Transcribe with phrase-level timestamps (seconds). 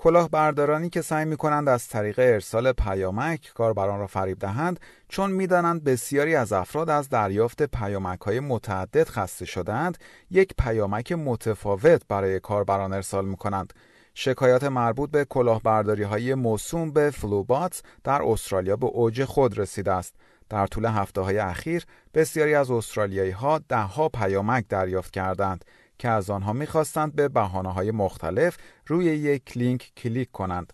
[0.00, 5.84] کلاهبردارانی که سعی می کنند از طریق ارسال پیامک کاربران را فریب دهند چون می‌دانند
[5.84, 9.98] بسیاری از افراد از دریافت پیامک های متعدد خسته شدند
[10.30, 13.72] یک پیامک متفاوت برای کاربران ارسال می کنند
[14.14, 20.14] شکایات مربوط به کلاهبرداری های موسوم به فلوبات در استرالیا به اوج خود رسیده است.
[20.48, 25.64] در طول هفته های اخیر بسیاری از استرالیایی ها ده ها پیامک دریافت کردند
[26.00, 28.56] که از آنها می‌خواستند به بهانه های مختلف
[28.86, 30.72] روی یک لینک کلیک کنند.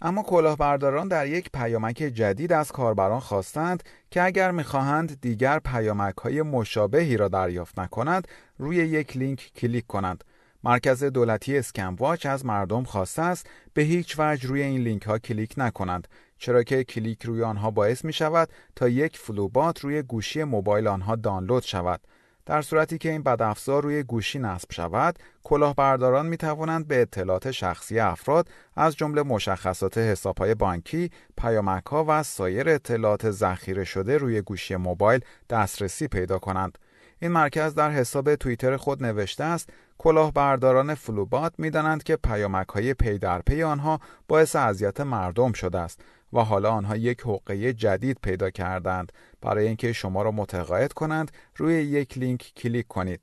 [0.00, 6.42] اما کلاهبرداران در یک پیامک جدید از کاربران خواستند که اگر می‌خواهند دیگر پیامک های
[6.42, 10.24] مشابهی را دریافت نکنند روی یک لینک کلیک کنند.
[10.64, 15.54] مرکز دولتی Scamwatch از مردم خواسته است به هیچ وجه روی این لینک ها کلیک
[15.56, 16.08] نکنند
[16.38, 21.16] چرا که کلیک روی آنها باعث می شود تا یک Flubot روی گوشی موبایل آنها
[21.16, 22.00] دانلود شود
[22.48, 27.98] در صورتی که این بدافزار روی گوشی نصب شود، کلاهبرداران می توانند به اطلاعات شخصی
[27.98, 35.20] افراد از جمله مشخصات حسابهای بانکی، پیامک و سایر اطلاعات ذخیره شده روی گوشی موبایل
[35.50, 36.78] دسترسی پیدا کنند.
[37.18, 39.68] این مرکز در حساب توییتر خود نوشته است
[39.98, 46.00] کلاهبرداران Flubot می‌دانند که پیامک های پی در پی آنها باعث اذیت مردم شده است
[46.32, 51.74] و حالا آنها یک حقه جدید پیدا کردند برای اینکه شما را متقاعد کنند روی
[51.74, 53.20] یک لینک کلیک کنید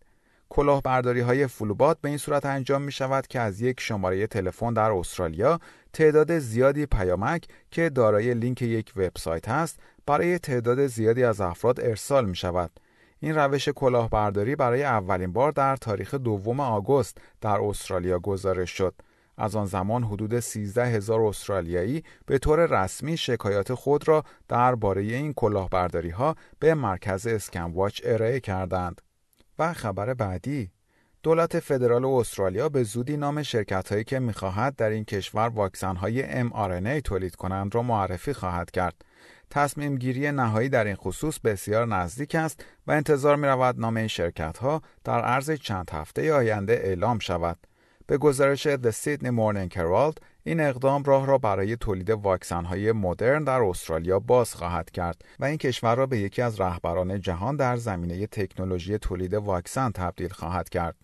[0.49, 4.91] کلاهبرداری های Flubot به این صورت انجام می شود که از یک شماره تلفن در
[4.91, 5.59] استرالیا
[5.93, 12.25] تعداد زیادی پیامک که دارای لینک یک وبسایت است برای تعداد زیادی از افراد ارسال
[12.25, 12.71] می شود.
[13.19, 18.95] این روش کلاهبرداری برای اولین بار در تاریخ دوم آگوست در استرالیا گزارش شد.
[19.37, 25.33] از آن زمان حدود 13 هزار استرالیایی به طور رسمی شکایات خود را درباره این
[25.33, 29.01] کلاهبرداری ها به مرکز Scamwatch ارائه کردند.
[29.59, 30.71] و خبر بعدی
[31.23, 36.43] دولت فدرال استرالیا به زودی نام شرکت هایی که می‌خواهد در این کشور واکسن های
[36.49, 39.05] mRNA تولید کنند را معرفی خواهد کرد.
[39.49, 44.07] تصمیم گیری نهایی در این خصوص بسیار نزدیک است و انتظار می رود نام این
[44.07, 47.57] شرکت ها در عرض چند هفته آینده اعلام شود.
[48.07, 53.43] به گزارش The Sydney Morning Herald این اقدام راه را برای تولید واکسن های مدرن
[53.43, 57.77] در استرالیا باز خواهد کرد و این کشور را به یکی از رهبران جهان در
[57.77, 60.95] زمینه تکنولوژی تولید واکسن تبدیل خواهد کرد.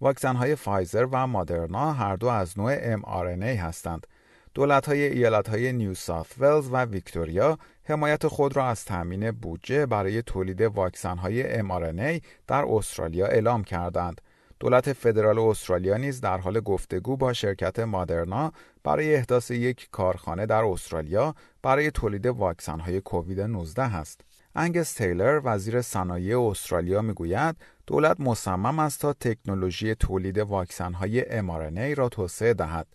[0.00, 4.06] واکسن های فایزر و مادرنا هر دو از نوع mRNA هستند.
[4.54, 9.86] دولت های ایالت های نیو ساث ولز و ویکتوریا حمایت خود را از تامین بودجه
[9.86, 14.20] برای تولید واکسن های mRNA در استرالیا اعلام کردند.
[14.62, 18.52] دولت فدرال استرالیا نیز در حال گفتگو با شرکت مادرنا
[18.84, 24.20] برای احداث یک کارخانه در استرالیا برای تولید واکسن های کووید 19 است.
[24.54, 27.56] انگس تیلر وزیر صنایع استرالیا می‌گوید
[27.86, 32.86] دولت مصمم است تا تکنولوژی تولید واکسن های mRNA را توسعه دهد.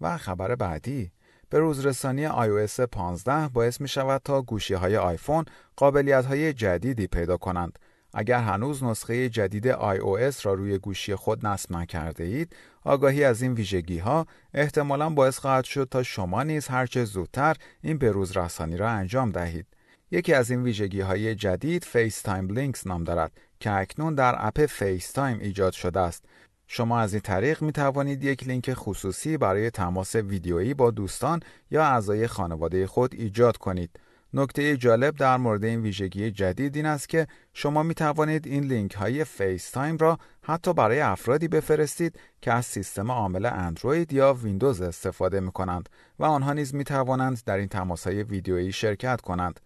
[0.00, 1.12] و خبر بعدی
[1.48, 5.44] به روزرسانی iOS 15 باعث می شود تا گوشی های آیفون
[5.76, 7.78] قابلیت های جدیدی پیدا کنند
[8.14, 13.52] اگر هنوز نسخه جدید iOS را روی گوشی خود نصب نکرده اید، آگاهی از این
[13.52, 18.90] ویژگی ها احتمالا باعث خواهد شد تا شما نیز هرچه زودتر این بروز رسانی را
[18.90, 19.66] انجام دهید.
[20.10, 24.66] یکی از این ویژگی های جدید FaceTime Links نام دارد که اکنون در اپ
[25.14, 26.24] تایم ایجاد شده است.
[26.66, 31.40] شما از این طریق می توانید یک لینک خصوصی برای تماس ویدیویی با دوستان
[31.70, 33.90] یا اعضای خانواده خود ایجاد کنید.
[34.34, 38.94] نکته جالب در مورد این ویژگی جدید این است که شما می توانید این لینک
[38.94, 45.40] های FaceTime را حتی برای افرادی بفرستید که از سیستم عامل اندروید یا ویندوز استفاده
[45.40, 49.60] می کنند و آنها نیز می توانند در این تماس های ویدیویی شرکت کنند.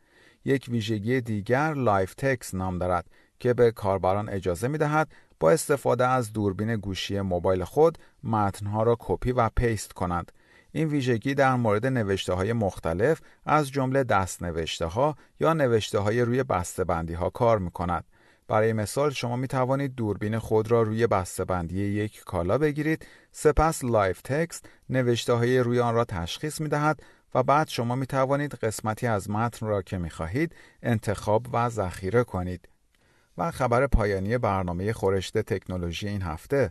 [0.45, 3.07] یک ویژگی دیگر Live Text نام دارد
[3.41, 8.97] که به کاربران اجازه می دهد با استفاده از دوربین گوشی موبایل خود متنها را
[9.01, 10.33] کپی و paste کنند.
[10.77, 16.23] این ویژگی در مورد نوشته های مختلف از جمله دست نوشته ها یا نوشته های
[16.23, 16.45] روی
[16.87, 18.05] بندی ها کار می کند.
[18.49, 21.07] برای مثال شما می توانید دوربین خود را روی
[21.49, 27.03] بندی یک کالا بگیرید سپس Live Text نوشته های روی آن را تشخیص می دهد
[27.35, 32.25] و بعد شما می توانید قسمتی از متن را که می خواهید انتخاب و ذخیره
[32.25, 32.69] کنید.
[33.39, 36.71] و خبر پایانی برنامه خورشت تکنولوژی این هفته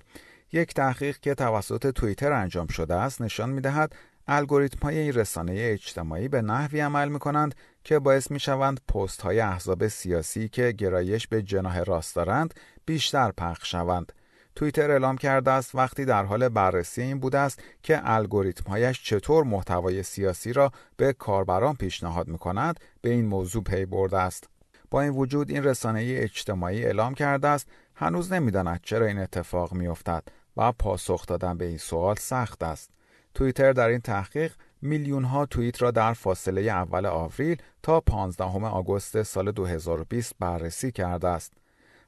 [0.56, 3.96] یک تحقیق که توسط توییتر انجام شده است نشان می دهد
[4.28, 9.22] الگوریتم های این رسانه اجتماعی به نحوی عمل می کنند که باعث می شوند پست
[9.22, 12.54] های احزاب سیاسی که گرایش به جناح راست دارند
[12.86, 14.12] بیشتر پخش شوند.
[14.56, 20.04] توییتر اعلام کرده است وقتی در حال بررسی این بوده است که الگوریتمهایش چطور محتوای
[20.04, 24.50] سیاسی را به کاربران پیشنهاد می کند به این موضوع پی برده است.
[24.92, 30.24] با این وجود این رسانه اجتماعی اعلام کرده است هنوز نمی‌داند چرا این اتفاق میافتد
[30.58, 32.90] و پاسخ دادن به این سوال سخت است.
[33.34, 39.24] توییتر در این تحقیق میلیون ها توییت را در فاصله اول آوریل تا 15 آگوست
[39.24, 41.54] سال 2020 بررسی کرده است.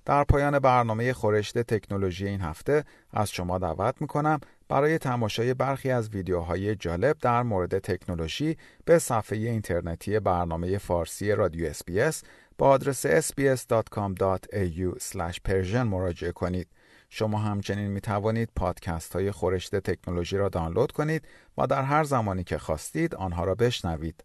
[0.05, 4.39] در پایان برنامه خورشت تکنولوژی این هفته از شما دعوت می کنم
[4.69, 11.65] برای تماشای برخی از ویدیوهای جالب در مورد تکنولوژی به صفحه اینترنتی برنامه فارسی رادیو
[11.65, 12.23] اسپیس
[12.57, 16.67] با آدرس sbs.com.au/persian مراجعه کنید.
[17.09, 21.27] شما همچنین می توانید پادکست های خورشت تکنولوژی را دانلود کنید
[21.57, 24.23] و در هر زمانی که خواستید آنها را بشنوید.